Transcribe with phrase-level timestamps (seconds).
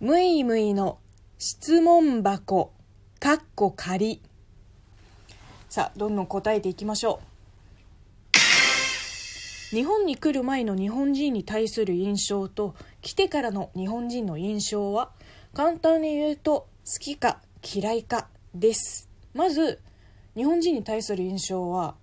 [0.00, 1.00] むいむいの
[1.38, 2.72] 質問箱
[3.18, 4.22] かっこ仮。
[5.68, 7.18] さあどんどん答えていきましょ
[9.72, 9.74] う。
[9.74, 15.10] 日本に来る前の日本人に対する印象と来てからの日本人の印象は
[15.52, 19.08] 簡単に言うと好きか嫌いかです。
[19.34, 19.80] まず
[20.36, 21.96] 日本人に対する印象は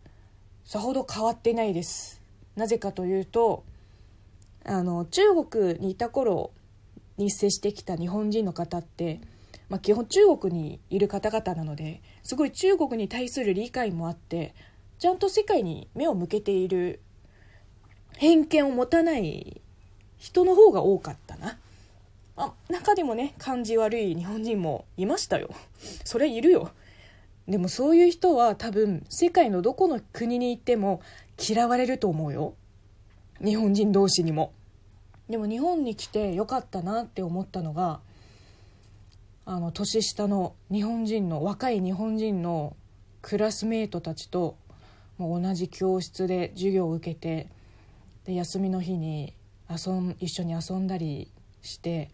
[0.66, 2.22] さほど変わってないです。
[2.58, 3.64] なぜかというと
[4.66, 6.52] あの中国にいた頃
[7.18, 9.22] に接してきた日本人の方って、
[9.70, 14.54] まあ、基本中国にいる方々なのですごい中国に対する理解もあって
[15.00, 17.02] ちゃんと世界に目を向けている
[18.18, 19.62] 偏見を持たない
[20.18, 21.58] 人の方が多かったな。
[22.38, 25.50] あ中でもね感じ悪い日本人もいましたよ。
[26.04, 26.72] それいるよ。
[27.48, 31.02] でもそういう人は多分世界のどこの国に行っても
[31.38, 32.56] 嫌われると思うよ。
[33.44, 34.54] 日本人同士にも。
[35.30, 38.00] でも日本に来てよかったなって思ったのが
[39.46, 42.76] あの年下の日本人の若い日本人の
[43.22, 44.58] クラスメートたちと
[45.18, 47.50] もう同じ教室で授業を受けて
[48.26, 49.34] で休みの日に
[49.70, 52.10] 遊ん一緒に遊んだりして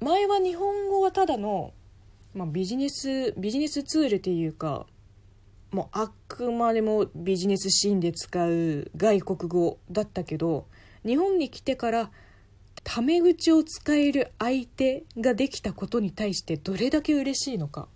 [0.00, 1.72] 前は日本語はただの、
[2.34, 4.86] まあ、ビジネスビジネスツールっていうか
[5.70, 10.66] もうあくまでもビジネスシーンで使う外国語だったけど
[11.04, 12.10] 日本に来てから
[12.82, 17.88] タメ口を使える相手ができたことに対してどれだけ嬉しいのか。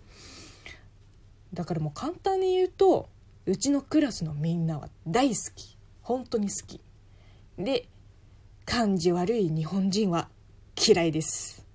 [1.53, 3.09] だからもう簡単に言うと
[3.45, 5.77] うちのクラスのみんなは大好き。
[6.01, 6.81] 本当に好き。
[7.57, 7.87] で
[8.65, 10.29] 感じ悪い日本人は
[10.77, 11.68] 嫌いです。